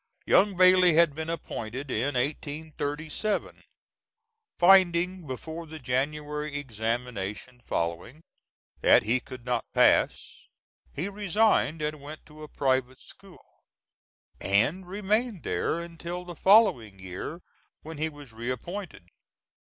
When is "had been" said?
0.95-1.29